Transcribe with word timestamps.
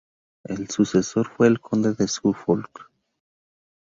El 0.45 0.67
sucesor 0.71 1.29
fue 1.29 1.45
el 1.47 1.59
conde 1.61 1.93
de 1.93 2.07
Suffolk. 2.07 2.89